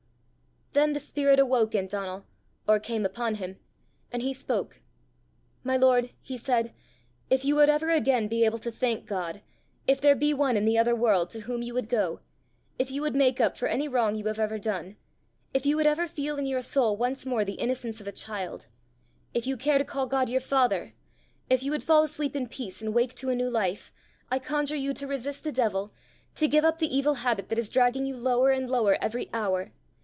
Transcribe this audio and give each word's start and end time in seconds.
Then 0.73 0.93
the 0.93 1.01
spirit 1.01 1.37
awoke 1.37 1.75
in 1.75 1.87
Donal 1.87 2.25
or 2.65 2.79
came 2.79 3.05
upon 3.05 3.35
him 3.35 3.59
and 4.09 4.21
he 4.21 4.31
spoke. 4.31 4.79
"My 5.65 5.75
lord," 5.75 6.11
he 6.21 6.37
said, 6.37 6.73
"if 7.29 7.43
you 7.43 7.57
would 7.57 7.67
ever 7.67 7.89
again 7.89 8.29
be 8.29 8.45
able 8.45 8.57
to 8.59 8.71
thank 8.71 9.05
God; 9.05 9.41
if 9.85 9.99
there 9.99 10.15
be 10.15 10.33
one 10.33 10.55
in 10.55 10.63
the 10.63 10.77
other 10.77 10.95
world 10.95 11.29
to 11.31 11.41
whom 11.41 11.61
you 11.61 11.73
would 11.73 11.89
go; 11.89 12.21
if 12.79 12.89
you 12.89 13.01
would 13.01 13.17
make 13.17 13.41
up 13.41 13.57
for 13.57 13.67
any 13.67 13.89
wrong 13.89 14.15
you 14.15 14.25
have 14.27 14.39
ever 14.39 14.57
done; 14.57 14.95
if 15.53 15.65
you 15.65 15.75
would 15.75 15.87
ever 15.87 16.07
feel 16.07 16.37
in 16.39 16.45
your 16.45 16.61
soul 16.61 16.95
once 16.95 17.25
more 17.25 17.43
the 17.43 17.55
innocence 17.55 17.99
of 17.99 18.07
a 18.07 18.13
child; 18.13 18.67
if 19.33 19.45
you 19.45 19.57
care 19.57 19.77
to 19.77 19.83
call 19.83 20.07
God 20.07 20.29
your 20.29 20.39
father; 20.39 20.93
if 21.49 21.63
you 21.63 21.71
would 21.71 21.83
fall 21.83 22.01
asleep 22.01 22.33
in 22.33 22.47
peace 22.47 22.81
and 22.81 22.93
wake 22.93 23.13
to 23.15 23.29
a 23.29 23.35
new 23.35 23.49
life; 23.49 23.91
I 24.31 24.39
conjure 24.39 24.77
you 24.77 24.93
to 24.93 25.05
resist 25.05 25.43
the 25.43 25.51
devil, 25.51 25.91
to 26.35 26.47
give 26.47 26.63
up 26.63 26.77
the 26.77 26.95
evil 26.97 27.15
habit 27.15 27.49
that 27.49 27.59
is 27.59 27.67
dragging 27.67 28.05
you 28.05 28.15
lower 28.15 28.51
and 28.51 28.69
lower 28.69 28.97
every 29.03 29.29
hour. 29.33 29.73